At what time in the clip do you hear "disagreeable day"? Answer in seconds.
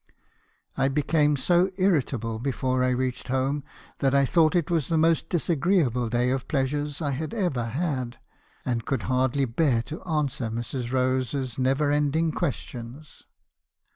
5.29-6.31